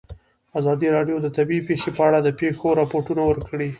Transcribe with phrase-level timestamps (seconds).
[0.59, 3.69] ازادي راډیو د طبیعي پېښې په اړه د پېښو رپوټونه ورکړي.